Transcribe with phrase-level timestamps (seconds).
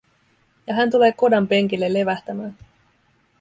[0.67, 2.57] Ja hän tulee kodan penkille levähtämään.